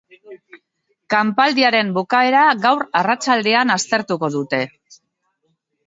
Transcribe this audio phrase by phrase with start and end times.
[1.15, 4.67] Kanpaldiaren bukaera gaur arratsaldean aztertuko dute.